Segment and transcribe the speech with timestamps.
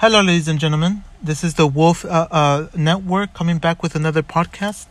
[0.00, 1.02] Hello, ladies and gentlemen.
[1.20, 4.86] This is the Wolf uh, uh, Network coming back with another podcast.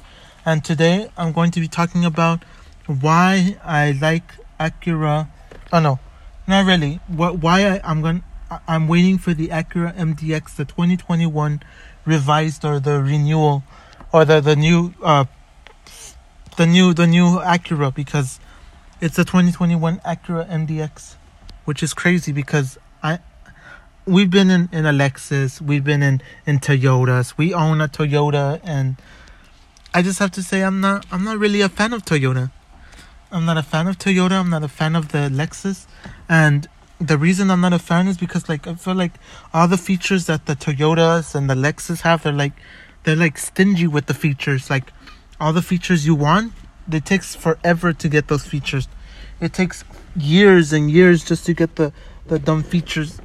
[0.46, 2.44] And today I'm going to be talking about
[2.88, 5.30] why I like Acura.
[5.72, 6.00] Oh, no,
[6.46, 6.96] not really.
[7.08, 8.22] Why I, I'm going
[8.68, 11.64] I'm waiting for the Acura MDX, the 2021
[12.04, 13.64] revised or the renewal
[14.12, 15.24] or the, the new, uh,
[16.58, 18.42] the new, the new Acura because
[19.00, 21.16] it's the 2021 Acura MDX,
[21.64, 23.20] which is crazy because I,
[24.08, 28.60] we've been in, in a Lexus, we've been in, in Toyotas, we own a Toyota,
[28.64, 28.96] and
[29.94, 32.52] I just have to say I'm not I'm not really a fan of Toyota.
[33.32, 34.40] I'm not a fan of Toyota.
[34.40, 35.86] I'm not a fan of the Lexus,
[36.30, 36.68] and
[37.00, 39.14] the reason I'm not a fan is because like I feel like
[39.54, 42.54] all the features that the Toyotas and the Lexus have, they're like
[43.04, 44.70] they're like stingy with the features.
[44.70, 44.94] Like
[45.40, 46.54] all the features you want,
[46.92, 48.88] it takes forever to get those features.
[49.40, 49.84] It takes
[50.16, 51.92] years and years just to get the
[52.28, 53.20] the dumb features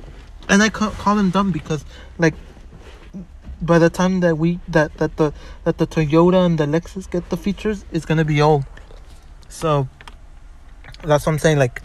[0.49, 1.85] and I call, call them dumb because
[2.19, 2.35] like
[3.61, 5.33] by the time that we that that the
[5.65, 8.65] that the Toyota and the Lexus get the features, it's gonna be old.
[9.49, 9.89] So
[11.05, 11.59] that's what I'm saying.
[11.59, 11.83] Like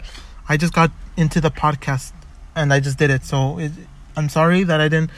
[0.48, 2.12] I just got into the podcast
[2.56, 3.24] and I just did it.
[3.24, 3.72] So it,
[4.16, 5.10] I'm sorry that I didn't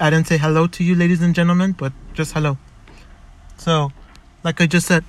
[0.00, 2.58] I didn't say hello to you, ladies and gentlemen, but just hello.
[3.56, 3.92] So,
[4.42, 5.04] like I just said,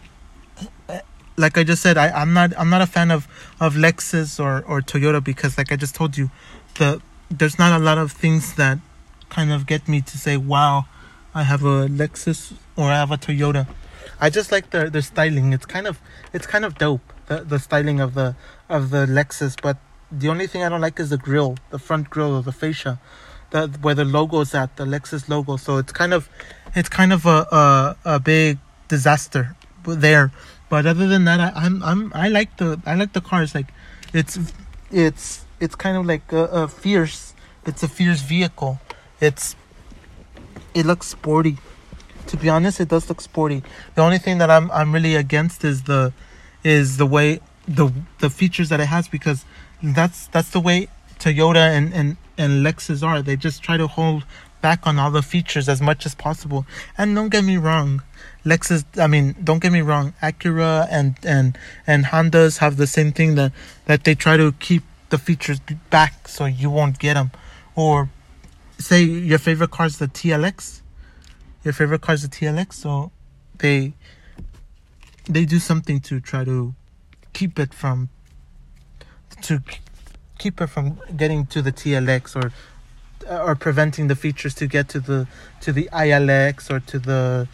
[1.37, 3.27] like I just said, I, I'm not I'm not a fan of
[3.59, 6.29] of Lexus or or Toyota because like I just told you,
[6.75, 7.01] the
[7.31, 8.79] there's not a lot of things that
[9.29, 10.85] kind of get me to say, wow,
[11.33, 13.67] I have a Lexus or I have a Toyota.
[14.19, 15.53] I just like the the styling.
[15.53, 15.99] It's kind of
[16.33, 18.35] it's kind of dope the the styling of the
[18.69, 19.77] of the Lexus, but
[20.11, 22.99] the only thing I don't like is the grill, the front grill or the fascia,
[23.51, 25.55] the where the logo is at, the Lexus logo.
[25.57, 26.29] So it's kind of
[26.75, 30.31] it's kind of a a, a big disaster there.
[30.69, 33.55] But other than that, I, I'm I'm I like the I like the cars.
[33.55, 33.73] Like
[34.13, 34.37] it's
[34.91, 37.33] it's it's kind of like a, a fierce.
[37.65, 38.79] It's a fierce vehicle.
[39.19, 39.55] It's
[40.73, 41.57] it looks sporty.
[42.27, 43.63] To be honest, it does look sporty.
[43.95, 46.13] The only thing that I'm I'm really against is the
[46.63, 49.45] is the way the the features that it has because
[49.81, 50.87] that's that's the way
[51.19, 53.21] Toyota and and and Lexus are.
[53.21, 54.25] They just try to hold
[54.61, 56.65] back on all the features as much as possible.
[56.97, 58.01] And don't get me wrong,
[58.45, 58.85] Lexus.
[58.97, 60.13] I mean, don't get me wrong.
[60.21, 63.51] Acura and and and Hondas have the same thing that
[63.85, 67.31] that they try to keep the features back so you won't get them.
[67.75, 68.09] Or
[68.77, 70.81] say your favorite car is the TLX.
[71.63, 73.11] Your favorite car is the TLX, so
[73.59, 73.93] they
[75.25, 76.73] they do something to try to
[77.33, 78.09] keep it from
[79.43, 79.61] to
[80.37, 82.51] keep it from getting to the TLX or
[83.29, 85.27] or preventing the features to get to the
[85.61, 87.47] to the ILX or to the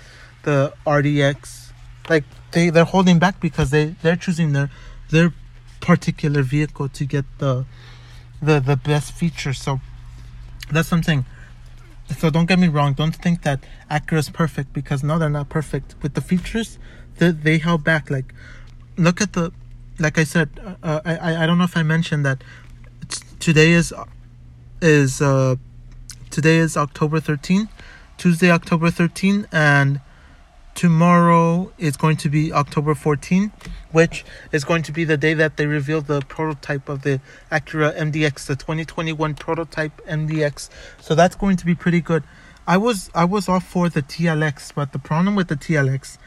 [0.44, 1.72] the RDX.
[2.10, 4.70] Like they they're holding back because they they're choosing their
[5.10, 5.34] their
[5.80, 7.66] particular vehicle to get the
[8.42, 9.62] the the best features.
[9.62, 9.80] So
[10.72, 11.26] that's something.
[12.18, 12.94] So don't get me wrong.
[12.94, 13.60] Don't think that
[13.92, 15.96] Acura is perfect because no, they're not perfect.
[16.02, 16.80] With the features,
[17.18, 18.10] they they held back.
[18.10, 18.34] Like
[18.98, 19.52] look at the,
[20.00, 20.50] like I said,
[20.84, 22.44] uh, I I don't know if I mentioned that
[23.40, 23.94] today is
[24.82, 25.56] is uh
[26.30, 27.70] today is October 13,
[28.18, 30.02] Tuesday October 13, and
[30.76, 33.52] tomorrow is going to be October 14,
[33.92, 37.20] which is going to be the day that they reveal the prototype of the
[37.52, 40.70] Acura MDX, the 2021 prototype MDX.
[41.02, 42.24] So that's going to be pretty good.
[42.68, 46.18] I was I was all for the TLX, but the problem with the TLX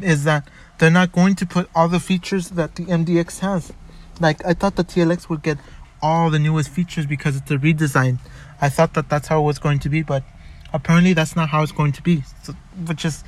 [0.00, 0.48] is that
[0.78, 3.72] they're not going to put all the features that the MDX has.
[4.18, 5.58] Like I thought the TLX would get
[6.02, 8.18] all the newest features because it's a redesign.
[8.60, 10.24] I thought that that's how it was going to be, but
[10.72, 12.22] apparently that's not how it's going to be.
[12.42, 12.54] So,
[12.86, 13.24] which is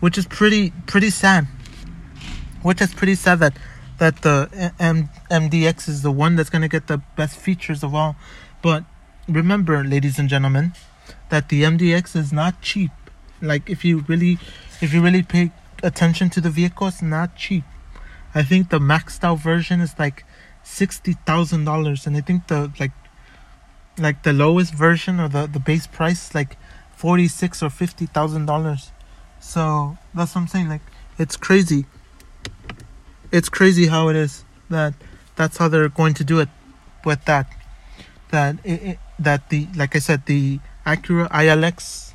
[0.00, 1.46] which is pretty pretty sad.
[2.62, 3.56] Which is pretty sad that
[3.98, 8.16] that the M- MDX is the one that's gonna get the best features of all.
[8.62, 8.84] But
[9.28, 10.72] remember, ladies and gentlemen,
[11.30, 12.90] that the MDX is not cheap.
[13.40, 14.38] Like if you really
[14.80, 15.52] if you really pay
[15.82, 17.64] attention to the vehicle, it's not cheap.
[18.34, 20.24] I think the maxed out version is like
[20.68, 22.92] sixty thousand dollars, and I think the like
[23.98, 26.56] like the lowest version or the the base price like
[26.94, 28.92] forty six or fifty thousand dollars.
[29.40, 30.68] So that's what I'm saying.
[30.68, 30.82] Like
[31.18, 31.86] it's crazy.
[33.32, 34.94] It's crazy how it is that
[35.36, 36.48] that's how they're going to do it
[37.04, 37.46] with that.
[38.30, 42.12] That it, it, that the like I said the Acura ILX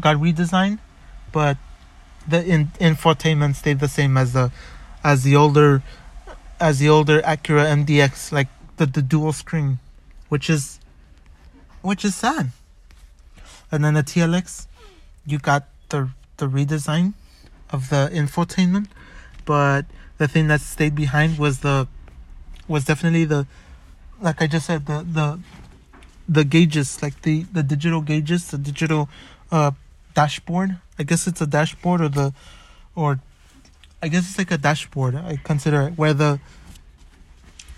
[0.00, 0.80] got redesigned,
[1.32, 1.56] but
[2.26, 4.50] the in, infotainment stayed the same as the
[5.04, 5.82] as the older
[6.64, 9.80] as the older Acura MDX, like the, the dual screen,
[10.30, 10.80] which is
[11.82, 12.52] which is sad.
[13.70, 14.66] And then the TLX,
[15.26, 16.08] you got the
[16.38, 17.12] the redesign
[17.68, 18.86] of the infotainment,
[19.44, 19.84] but
[20.16, 21.86] the thing that stayed behind was the
[22.66, 23.46] was definitely the
[24.22, 25.38] like I just said the the
[26.26, 29.10] the gauges, like the the digital gauges, the digital
[29.52, 29.72] uh
[30.14, 30.78] dashboard.
[30.98, 32.32] I guess it's a dashboard or the
[32.96, 33.20] or
[34.04, 35.14] I guess it's like a dashboard.
[35.14, 36.38] I consider it where the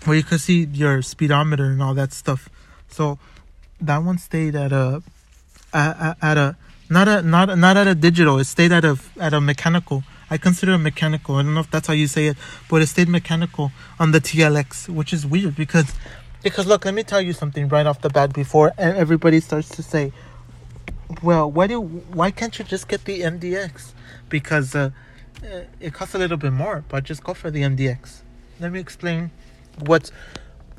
[0.03, 2.49] where you can see your speedometer and all that stuff.
[2.89, 3.17] So
[3.79, 5.01] that one stayed at a
[5.73, 6.57] at, at a
[6.89, 8.39] not a not not at a digital.
[8.39, 10.03] It stayed at a at a mechanical.
[10.29, 11.35] I consider it mechanical.
[11.35, 12.35] I don't know if that's how you say it,
[12.69, 15.93] but it stayed mechanical on the TLX, which is weird because
[16.43, 19.81] because look, let me tell you something right off the bat before everybody starts to
[19.81, 20.11] say,
[21.23, 23.93] "Well, why do why can't you just get the MDX?"
[24.27, 24.89] Because uh,
[25.43, 28.21] Eh, it costs a little bit more, but just go for the MDX.
[28.59, 29.31] Let me explain
[29.85, 30.11] what's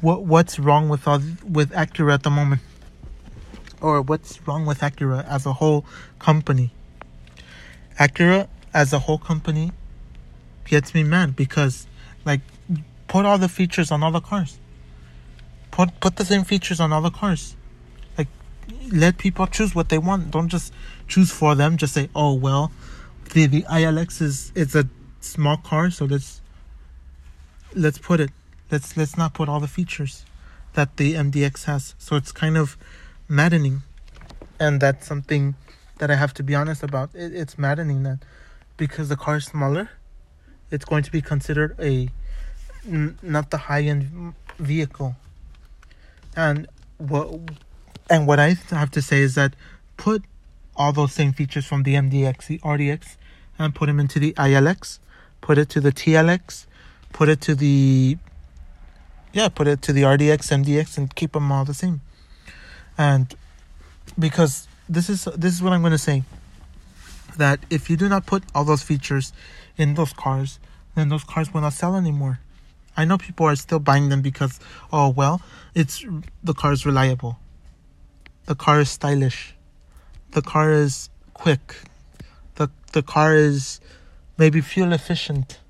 [0.00, 2.60] what what's wrong with all with Acura at the moment
[3.80, 5.84] or what's wrong with Acura as a whole
[6.18, 6.72] company.
[7.98, 9.72] Acura as a whole company
[10.64, 11.86] gets me mad because
[12.24, 12.40] like
[13.06, 14.58] put all the features on all the cars.
[15.70, 17.56] Put put the same features on all the cars.
[18.16, 18.28] Like
[18.90, 20.32] let people choose what they want.
[20.32, 20.72] Don't just
[21.06, 21.76] choose for them.
[21.76, 22.72] Just say, oh well,
[23.30, 24.88] the the ILX is it's a
[25.20, 26.40] small car, so let's
[27.74, 28.30] let's put it.
[28.70, 30.24] Let's let's not put all the features
[30.74, 31.94] that the MDX has.
[31.98, 32.76] So it's kind of
[33.28, 33.82] maddening,
[34.58, 35.54] and that's something
[35.98, 37.10] that I have to be honest about.
[37.14, 38.18] It, it's maddening that
[38.76, 39.90] because the car is smaller,
[40.70, 42.08] it's going to be considered a
[42.86, 45.16] n- not the high end vehicle.
[46.36, 47.40] And what
[48.10, 49.54] and what I have to say is that
[49.96, 50.22] put
[50.78, 53.16] all those same features from the MDX, the RDX,
[53.58, 55.00] and put them into the ILX,
[55.40, 56.66] put it to the TLX,
[57.12, 58.16] put it to the
[59.32, 62.00] yeah, put it to the RDX, MDX, and keep them all the same
[62.98, 63.34] and
[64.18, 66.24] because this is this is what I'm going to say
[67.36, 69.32] that if you do not put all those features
[69.76, 70.58] in those cars,
[70.96, 72.40] then those cars will not sell anymore.
[72.96, 74.58] I know people are still buying them because
[74.92, 75.40] oh well,
[75.74, 76.04] it's
[76.42, 77.38] the car is reliable.
[78.46, 79.54] The car is stylish.
[80.32, 81.74] The car is quick.
[82.56, 83.80] The the car is
[84.36, 85.60] maybe fuel efficient.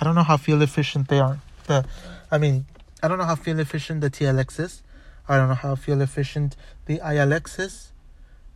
[0.00, 1.40] I don't know how fuel efficient they are.
[1.66, 1.84] The
[2.30, 2.66] I mean,
[3.02, 4.82] I don't know how fuel efficient the TLX is.
[5.28, 6.56] I don't know how fuel efficient
[6.86, 7.92] the ILX is.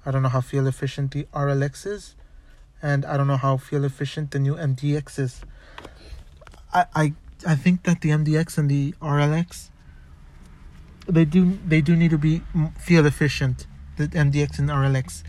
[0.05, 2.14] I don't know how fuel efficient the RLX is.
[2.82, 5.41] And I don't know how fuel efficient the new MDX is.
[6.73, 7.12] I, I
[7.46, 9.70] I think that the MDX and the RLX
[11.06, 12.43] they do they do need to be
[12.79, 13.67] fuel efficient
[13.99, 15.23] the MDX and RLX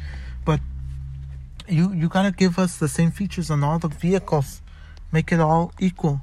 [0.45, 0.59] but
[1.67, 4.61] you you got to give us the same features on all the vehicles
[5.11, 6.21] make it all equal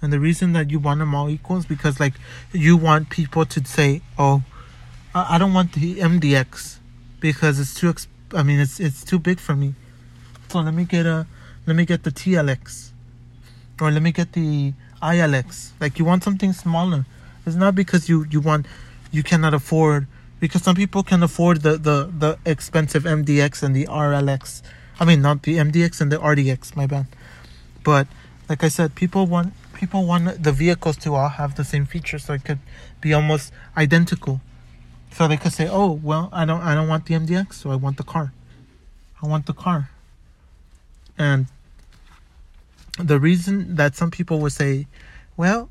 [0.00, 2.14] and the reason that you want them all equal is because like
[2.52, 4.42] you want people to say oh
[5.18, 6.76] I, don't want the MDX
[7.20, 7.90] because it's too.
[7.90, 9.74] Exp- I mean, it's it's too big for me.
[10.48, 11.26] So let me get a
[11.66, 12.90] let me get the TLX,
[13.80, 15.70] or let me get the ILX.
[15.80, 17.06] Like you want something smaller.
[17.46, 18.66] It's not because you you want
[19.10, 20.06] you cannot afford
[20.46, 24.62] because some people can afford the the the expensive MDX and the RLX.
[25.00, 26.76] I mean, not the MDX and the RDX.
[26.76, 27.06] My bad.
[27.82, 28.06] But
[28.48, 32.24] like I said, people want people want the vehicles to all have the same features,
[32.26, 32.60] so it could
[33.00, 34.40] be almost identical.
[35.10, 37.76] So they could say, "Oh, well, I don't I don't want the MDX, so I
[37.76, 38.32] want the car.
[39.20, 39.90] I want the car."
[41.18, 41.46] And
[42.98, 44.86] the reason that some people would say,
[45.36, 45.70] "Well,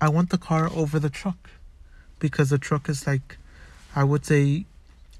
[0.00, 1.50] I want the car over the truck,"
[2.18, 3.38] because the truck is like,
[3.96, 4.66] I would say,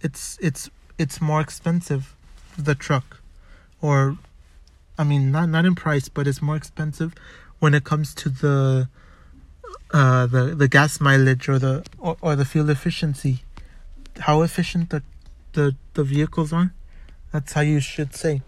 [0.03, 2.15] it's it's it's more expensive,
[2.57, 3.21] the truck,
[3.83, 4.19] or,
[4.97, 7.15] I mean, not not in price, but it's more expensive
[7.59, 8.89] when it comes to the
[9.93, 13.43] uh, the the gas mileage or the or, or the fuel efficiency
[14.21, 15.03] how efficient the,
[15.53, 16.73] the, the vehicles are.
[17.33, 18.43] That's how you should say.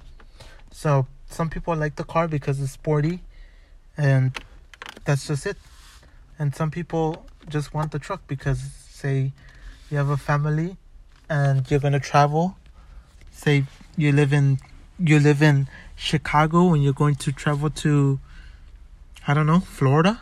[0.70, 3.20] So some people like the car because it's sporty,
[3.96, 4.36] and
[5.04, 5.56] that's just it.
[6.38, 9.32] And some people just want the truck because, say,
[9.90, 10.76] you have a family
[11.28, 12.56] and you're gonna travel.
[13.30, 13.64] Say
[13.96, 14.58] you live in
[14.98, 18.18] you live in Chicago and you're going to travel to
[19.26, 20.20] I don't know Florida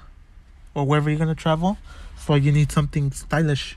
[0.74, 1.78] or wherever you're gonna travel.
[2.18, 3.76] So you need something stylish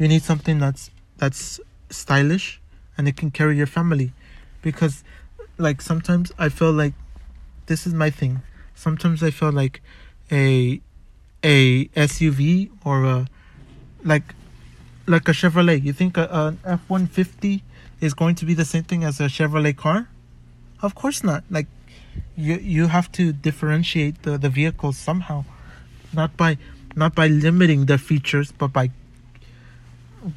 [0.00, 1.60] you need something that's that's
[1.90, 2.58] stylish
[2.96, 4.12] and it can carry your family
[4.62, 5.04] because
[5.58, 6.94] like sometimes i feel like
[7.66, 8.40] this is my thing
[8.74, 9.82] sometimes i feel like
[10.32, 10.80] a
[11.44, 13.26] a suv or a
[14.02, 14.34] like
[15.10, 15.82] like a chevrolet.
[15.82, 17.62] You think an f-150
[18.00, 20.08] is going to be the same thing as a chevrolet car?
[20.82, 21.44] Of course not.
[21.50, 21.66] Like
[22.36, 25.44] you you have to differentiate the the vehicles somehow.
[26.12, 26.58] Not by
[26.96, 28.90] not by limiting their features but by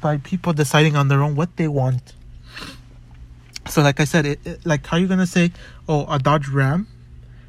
[0.00, 2.14] by people deciding on their own what they want.
[3.66, 5.52] So, like I said, it, it, like how are you gonna say,
[5.88, 6.86] oh, a Dodge Ram,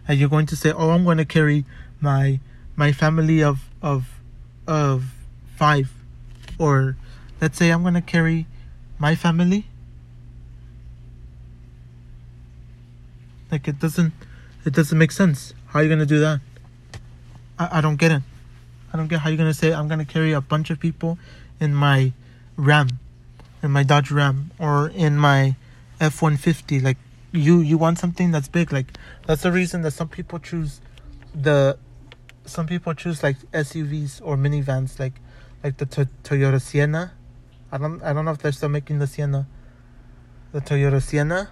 [0.07, 1.65] and you're going to say, oh, I'm going to carry
[1.99, 2.39] my
[2.75, 4.07] my family of of
[4.67, 5.11] of
[5.55, 5.91] five,
[6.57, 6.95] or
[7.41, 8.47] let's say I'm gonna carry
[8.97, 9.65] my family.
[13.51, 14.13] Like it doesn't,
[14.65, 15.53] it doesn't make sense.
[15.67, 16.41] How are you gonna do that?
[17.59, 18.21] I, I don't get it.
[18.91, 21.17] I don't get how you're gonna say I'm gonna carry a bunch of people
[21.59, 22.13] in my
[22.57, 22.99] Ram,
[23.61, 25.55] in my Dodge Ram, or in my
[25.99, 26.79] F one fifty.
[26.79, 26.97] Like
[27.31, 28.71] you, you want something that's big.
[28.71, 30.79] Like that's the reason that some people choose
[31.33, 31.77] the,
[32.45, 35.13] some people choose like SUVs or minivans, like
[35.63, 37.13] like the to- Toyota Sienna.
[37.75, 39.47] I don't, I don't know if they're still making the Sienna.
[40.53, 41.49] The Toyota Sienna,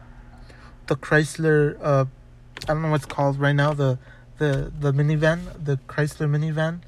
[0.87, 1.77] the Chrysler.
[1.81, 2.05] Uh,
[2.63, 3.73] I don't know what's called right now.
[3.73, 3.99] The
[4.37, 6.79] the the minivan, the Chrysler minivan.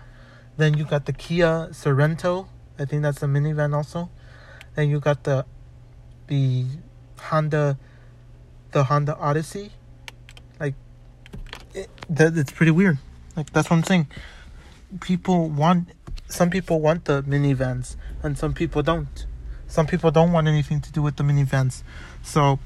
[0.55, 2.47] Then you got the Kia Sorento.
[2.79, 4.09] I think that's a minivan also.
[4.75, 5.45] Then you got the
[6.27, 6.63] the
[7.19, 7.77] Honda
[8.71, 9.71] the Honda Odyssey.
[10.61, 10.75] Like
[11.73, 12.99] it, that it's pretty weird.
[13.35, 14.07] Like that's what I'm saying.
[15.01, 15.89] People want
[16.27, 19.25] some people want the minivans and some people don't.
[19.67, 21.83] Some people don't want anything to do with the minivans.
[22.23, 22.59] So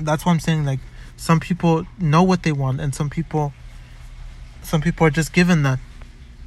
[0.00, 0.80] that's what I'm saying like
[1.16, 3.52] some people know what they want and some people
[4.62, 5.78] some people are just given that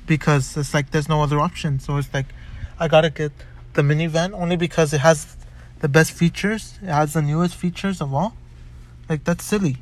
[0.05, 1.79] because it's like there's no other option.
[1.79, 2.27] So it's like
[2.79, 3.31] I gotta get
[3.73, 5.35] the minivan only because it has
[5.79, 6.77] the best features.
[6.81, 8.35] It has the newest features of all.
[9.09, 9.77] Like that's silly.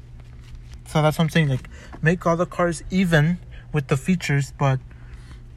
[0.87, 1.49] So that's what I'm saying.
[1.49, 1.69] Like
[2.01, 3.39] make all the cars even
[3.71, 4.79] with the features, but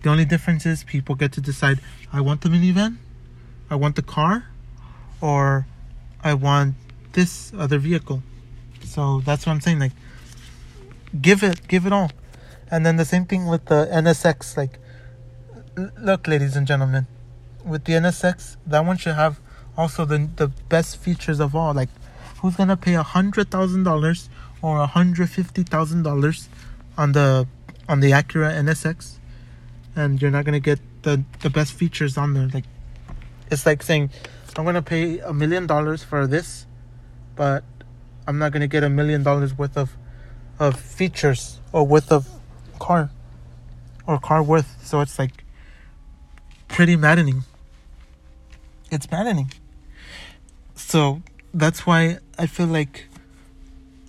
[0.02, 1.80] the only difference is people get to decide
[2.12, 2.96] I want the minivan,
[3.70, 4.46] I want the car,
[5.20, 5.66] or
[6.22, 6.74] I want
[7.12, 8.22] this other vehicle.
[8.84, 9.78] So that's what I'm saying.
[9.78, 9.92] Like
[11.20, 12.10] give it give it all.
[12.70, 14.56] And then the same thing with the NSX.
[14.56, 14.78] Like,
[15.98, 17.06] look, ladies and gentlemen,
[17.64, 19.40] with the NSX, that one should have
[19.76, 21.74] also the the best features of all.
[21.74, 21.90] Like,
[22.40, 24.30] who's gonna pay a hundred thousand dollars
[24.62, 26.48] or a hundred fifty thousand dollars
[26.96, 27.46] on the
[27.88, 29.18] on the Acura NSX,
[29.96, 32.48] and you're not gonna get the the best features on there?
[32.48, 32.64] Like,
[33.50, 34.10] it's like saying,
[34.56, 36.66] I'm gonna pay a million dollars for this,
[37.36, 37.64] but
[38.26, 39.96] I'm not gonna get a million dollars worth of
[40.58, 42.28] of features or worth of
[42.78, 43.10] car
[44.06, 44.84] or car worth.
[44.84, 45.44] So it's like
[46.68, 47.44] pretty maddening.
[48.90, 49.52] It's maddening.
[50.74, 51.22] So
[51.54, 53.06] that's why I feel like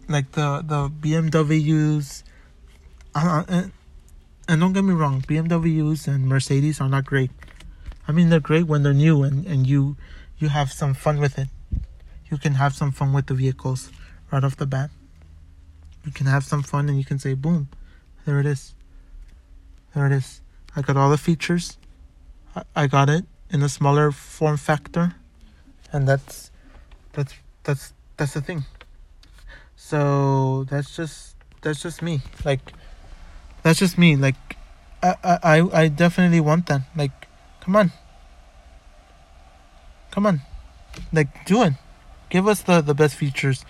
[0.10, 2.24] like the the BMWs
[3.16, 3.64] uh,
[4.48, 7.32] and, don't get me wrong, BMWs and Mercedes are not great.
[8.08, 9.96] I mean they're great when they're new and, and you
[10.38, 11.48] you have some fun with it.
[12.30, 13.92] You can have some fun with the vehicles
[14.32, 14.90] right off the bat.
[16.06, 17.70] You can have some fun and you can say boom
[18.26, 18.74] there it is.
[19.94, 20.42] There it is.
[20.76, 21.78] I got all the features.
[22.56, 25.16] I, I got it in a smaller form factor,
[25.92, 26.52] and that's
[27.12, 27.34] that's
[27.64, 28.64] that's that's the thing.
[29.76, 32.22] So that's just that's just me.
[32.46, 32.74] Like
[33.64, 34.16] that's just me.
[34.16, 34.36] Like
[35.02, 36.82] I I I definitely want that.
[36.96, 37.28] Like
[37.62, 37.92] come on.
[40.12, 40.42] Come on.
[41.12, 41.74] Like do it.
[42.30, 43.66] Give us the the best features.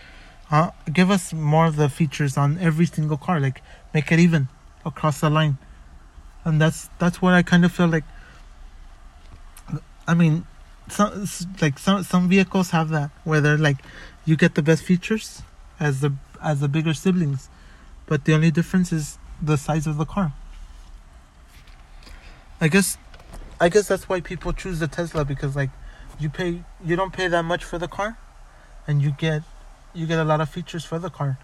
[0.51, 3.39] Uh, give us more of the features on every single car.
[3.39, 3.61] Like
[3.93, 4.49] make it even
[4.85, 5.57] across the line
[6.45, 8.03] and that's that's what i kind of feel like
[10.07, 10.45] i mean
[10.89, 11.25] some
[11.61, 13.77] like some some vehicles have that where they're like
[14.25, 15.41] you get the best features
[15.79, 17.49] as the as the bigger siblings
[18.05, 20.33] but the only difference is the size of the car
[22.61, 22.97] i guess
[23.59, 25.69] i guess that's why people choose the tesla because like
[26.19, 28.17] you pay you don't pay that much for the car
[28.87, 29.43] and you get
[29.93, 31.37] you get a lot of features for the car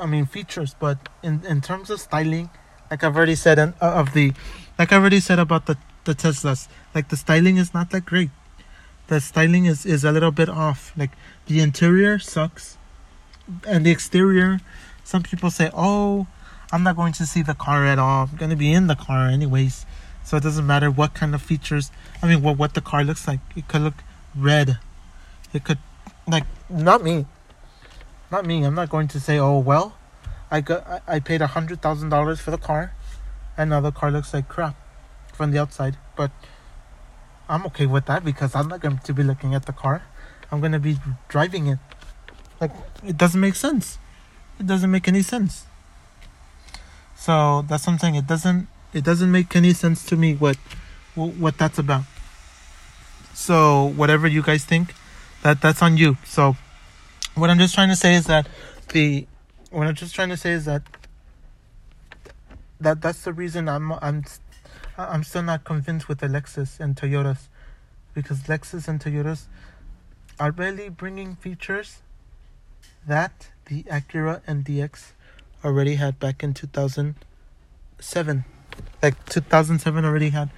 [0.00, 2.48] I mean features, but in in terms of styling,
[2.90, 4.32] like I've already said, in, uh, of the,
[4.78, 8.30] like I already said about the the Teslas, like the styling is not that great.
[9.08, 10.92] The styling is is a little bit off.
[10.96, 11.10] Like
[11.46, 12.78] the interior sucks,
[13.68, 14.60] and the exterior.
[15.04, 16.26] Some people say, "Oh,
[16.72, 18.28] I'm not going to see the car at all.
[18.30, 19.86] I'm going to be in the car anyways."
[20.24, 21.90] So it doesn't matter what kind of features.
[22.22, 23.40] I mean, what what the car looks like.
[23.56, 24.02] It could look
[24.36, 24.78] red.
[25.52, 25.78] It could,
[26.28, 27.26] like, not me
[28.30, 28.64] not me.
[28.64, 29.96] I'm not going to say, oh well,
[30.50, 32.94] I got I, paid a hundred thousand dollars for the car,
[33.56, 34.76] and now the car looks like crap
[35.32, 35.96] from the outside.
[36.16, 36.30] But
[37.48, 40.02] I'm okay with that because I'm not going to be looking at the car.
[40.50, 40.98] I'm going to be
[41.28, 41.78] driving it.
[42.60, 42.72] Like
[43.04, 43.98] it doesn't make sense.
[44.58, 45.64] It doesn't make any sense.
[47.20, 48.14] So that's something.
[48.14, 48.66] It doesn't.
[48.94, 50.56] It doesn't make any sense to me what
[51.14, 52.04] what that's about.
[53.34, 54.94] So whatever you guys think,
[55.42, 56.16] that that's on you.
[56.24, 56.56] So
[57.34, 58.48] what I'm just trying to say is that
[58.88, 59.26] the
[59.70, 60.82] what I'm just trying to say is that
[62.80, 64.24] that that's the reason I'm I'm
[64.96, 67.48] I'm still not convinced with the Lexus and Toyotas
[68.14, 69.44] because Lexus and Toyotas
[70.38, 71.98] are really bringing features
[73.06, 75.12] that the Acura MDX
[75.64, 78.44] already had back in 2007
[79.02, 80.50] like 2007 already had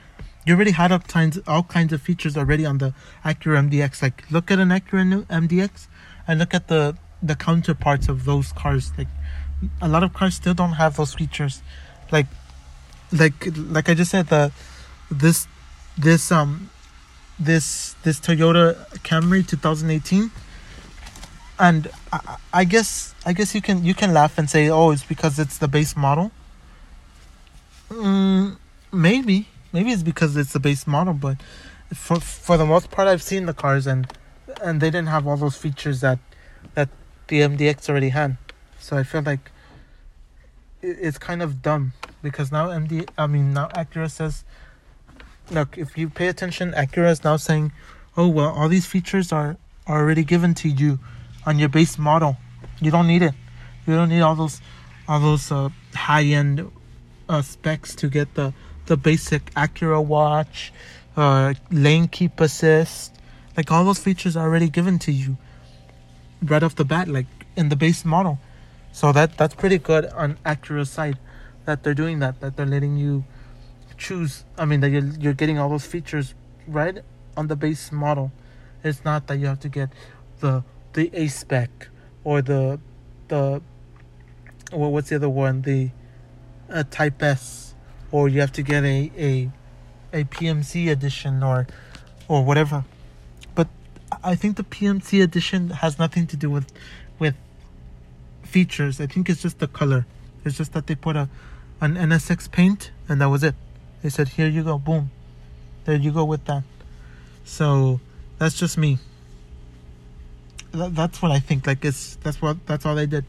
[0.44, 2.94] you already had up kinds all kinds of features already on the
[3.24, 4.02] Acura MDX.
[4.02, 5.86] Like look at an Acura MDX
[6.26, 8.92] and look at the the counterparts of those cars.
[8.98, 9.08] Like
[9.80, 11.62] a lot of cars still don't have those features.
[12.10, 12.26] Like
[13.12, 14.50] like like I just said the
[15.10, 15.46] this
[15.96, 16.70] this um
[17.38, 20.30] this this Toyota Camry 2018
[21.58, 25.04] and I, I guess I guess you can you can laugh and say oh it's
[25.04, 26.30] because it's the base model.
[27.90, 28.56] Mm,
[28.92, 31.36] maybe maybe it's because it's the base model, but
[31.94, 34.06] for for the most part, I've seen the cars and
[34.62, 36.18] and they didn't have all those features that
[36.74, 36.88] that
[37.28, 38.36] the MDX already had.
[38.78, 39.50] So I feel like
[40.80, 41.92] it, it's kind of dumb
[42.22, 44.44] because now MD I mean now Acura says,
[45.50, 47.72] look, if you pay attention, Acura is now saying,
[48.16, 49.56] oh well, all these features are
[49.86, 50.98] are already given to you
[51.46, 52.36] on your base model.
[52.80, 53.34] You don't need it.
[53.86, 54.60] You don't need all those
[55.08, 56.70] all those uh, high end
[57.28, 58.54] uh, specs to get the
[58.86, 60.72] the basic Acura watch,
[61.16, 63.14] uh, lane keep assist,
[63.56, 65.36] like all those features are already given to you
[66.42, 68.38] right off the bat, like in the base model.
[68.92, 71.18] So that that's pretty good on Acura's side
[71.64, 73.24] that they're doing that, that they're letting you
[73.96, 74.44] choose.
[74.58, 76.34] I mean that you're you're getting all those features
[76.66, 76.98] right
[77.36, 78.32] on the base model.
[78.84, 79.90] It's not that you have to get
[80.40, 81.88] the the A spec
[82.24, 82.80] or the
[83.28, 83.62] the
[84.70, 85.90] what what's the other one the
[86.70, 87.74] uh, Type S
[88.10, 89.50] or you have to get a a
[90.12, 91.66] a PMC edition or
[92.28, 92.84] or whatever.
[93.54, 93.68] But
[94.22, 96.72] I think the PMC edition has nothing to do with
[97.18, 97.34] with
[98.42, 99.00] features.
[99.00, 100.06] I think it's just the color.
[100.44, 101.28] It's just that they put a
[101.80, 103.54] an NSX paint and that was it.
[104.02, 105.10] They said, "Here you go, boom,
[105.84, 106.64] there you go with that."
[107.44, 108.00] So
[108.38, 108.98] that's just me.
[110.72, 111.66] That, that's what I think.
[111.66, 113.24] Like it's that's what that's all they did.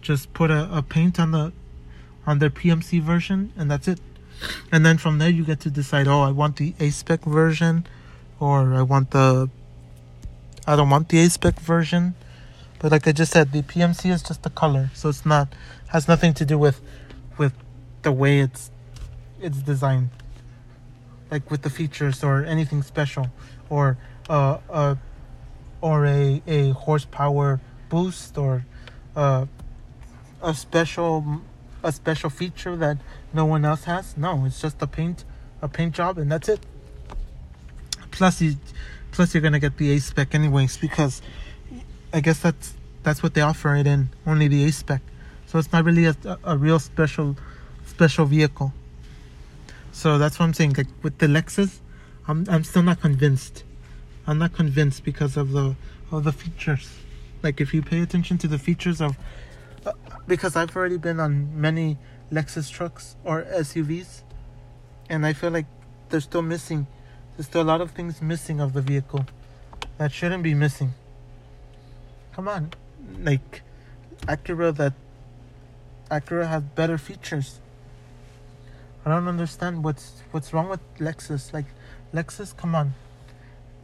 [0.00, 1.52] Just put a, a paint on the
[2.26, 4.00] on their PMC version and that's it
[4.72, 7.86] and then from there you get to decide oh i want the a spec version
[8.40, 9.48] or i want the
[10.66, 12.14] i don't want the a spec version
[12.78, 15.48] but like i just said the pmc is just the color so it's not
[15.88, 16.80] has nothing to do with
[17.38, 17.52] with
[18.02, 18.70] the way it's
[19.40, 20.10] it's designed
[21.30, 23.28] like with the features or anything special
[23.70, 23.96] or
[24.28, 24.94] uh, uh
[25.86, 28.66] or a a horsepower boost or
[29.14, 29.46] uh,
[30.42, 31.42] a special
[31.84, 32.98] a special feature that
[33.32, 34.16] no one else has.
[34.16, 35.24] No, it's just a paint
[35.62, 36.60] a paint job and that's it.
[38.10, 38.56] Plus you
[39.12, 41.22] plus you're gonna get the A spec anyways because
[42.12, 45.02] I guess that's that's what they offer it in, only the A spec.
[45.46, 47.36] So it's not really a, a real special
[47.86, 48.72] special vehicle.
[49.92, 50.72] So that's what I'm saying.
[50.72, 51.78] Like with the Lexus,
[52.26, 53.62] I'm I'm still not convinced.
[54.26, 55.76] I'm not convinced because of the
[56.10, 56.98] of the features.
[57.42, 59.16] Like if you pay attention to the features of
[59.84, 59.92] uh,
[60.26, 61.96] because I've already been on many
[62.32, 64.22] Lexus trucks or SUVs,
[65.08, 65.66] and I feel like
[66.08, 66.86] they're still missing.
[67.36, 69.26] There's still a lot of things missing of the vehicle
[69.98, 70.94] that shouldn't be missing.
[72.32, 72.72] Come on,
[73.20, 73.62] like
[74.22, 74.94] Acura that
[76.10, 77.60] Acura has better features.
[79.04, 81.52] I don't understand what's what's wrong with Lexus.
[81.52, 81.66] Like
[82.12, 82.94] Lexus, come on.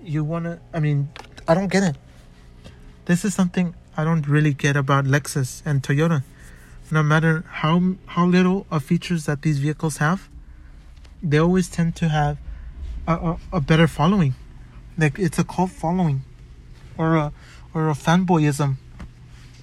[0.02, 1.08] You wanna I mean,
[1.48, 1.96] I don't get it.
[3.04, 6.22] This is something I don't really get about Lexus and Toyota
[6.92, 10.28] no matter how how little of features that these vehicles have,
[11.22, 12.36] they always tend to have
[13.08, 14.34] a, a, a better following.
[14.98, 16.22] Like it's a cult following,
[16.98, 17.32] or a
[17.72, 18.76] or a fanboyism.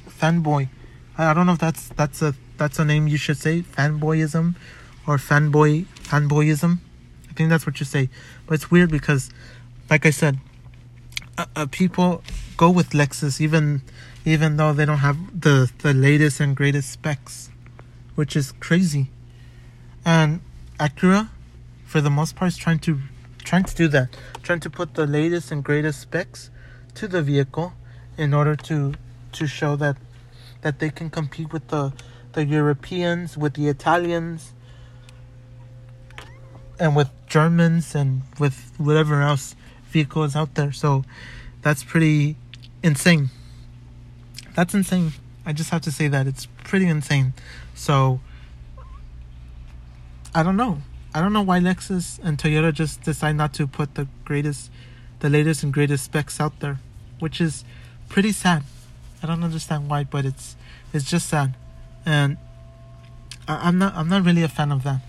[0.09, 0.69] Fanboy,
[1.17, 4.55] I, I don't know if that's that's a that's a name you should say fanboyism,
[5.05, 6.79] or fanboy fanboyism.
[7.29, 8.09] I think that's what you say.
[8.47, 9.29] But it's weird because,
[9.89, 10.37] like I said,
[11.37, 12.23] uh, uh, people
[12.57, 13.81] go with Lexus even
[14.25, 17.49] even though they don't have the the latest and greatest specs,
[18.15, 19.09] which is crazy.
[20.05, 20.41] And
[20.79, 21.29] Acura,
[21.85, 22.99] for the most part, is trying to
[23.43, 24.09] trying to do that,
[24.43, 26.49] trying to put the latest and greatest specs
[26.95, 27.73] to the vehicle
[28.17, 28.93] in order to
[29.31, 29.97] to show that
[30.61, 31.93] that they can compete with the
[32.33, 34.53] the Europeans, with the Italians,
[36.79, 39.55] and with Germans and with whatever else
[39.89, 40.71] vehicles out there.
[40.71, 41.03] So
[41.61, 42.35] that's pretty
[42.83, 43.29] insane.
[44.55, 45.13] That's insane.
[45.45, 47.33] I just have to say that it's pretty insane.
[47.75, 48.19] So
[50.33, 50.81] I don't know.
[51.13, 54.69] I don't know why Lexus and Toyota just decide not to put the greatest,
[55.19, 56.79] the latest and greatest specs out there,
[57.19, 57.63] which is
[58.09, 58.63] pretty sad.
[59.23, 60.55] I don't understand why, but it's
[60.93, 61.55] it's just sad,
[62.05, 62.37] and
[63.47, 65.01] I, I'm not I'm not really a fan of that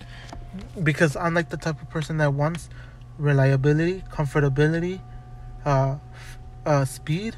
[0.83, 2.67] because I'm like the type of person that wants
[3.17, 5.01] reliability, comfortability,
[5.65, 5.97] uh,
[6.65, 7.35] uh, speed,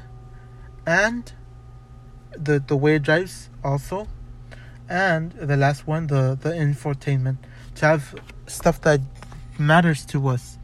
[0.86, 1.32] and
[2.36, 4.08] the the way it drives also,
[4.88, 7.36] and the last one the the infotainment
[7.76, 8.14] to have
[8.46, 9.00] stuff that
[9.58, 10.58] matters to us,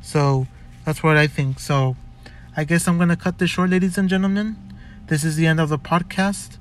[0.00, 0.46] So
[0.84, 1.60] that's what I think.
[1.60, 1.96] So
[2.56, 4.56] I guess I'm gonna cut this short, ladies and gentlemen.
[5.06, 6.58] This is the end of the podcast,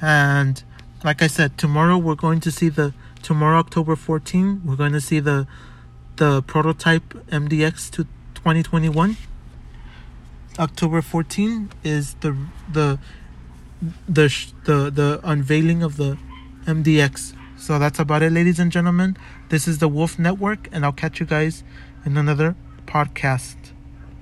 [0.00, 0.62] and
[1.04, 4.62] like I said, tomorrow we're going to see the tomorrow October 14.
[4.64, 5.46] We're going to see the
[6.16, 9.16] the prototype MDX to 2021.
[10.58, 12.36] October 14 is the
[12.72, 12.98] the
[14.08, 14.32] the
[14.64, 16.16] the the unveiling of the
[16.66, 17.34] MDX.
[17.58, 19.16] So that's about it, ladies and gentlemen.
[19.48, 21.64] This is the Wolf Network, and I'll catch you guys
[22.04, 22.54] in another
[22.86, 23.73] podcast.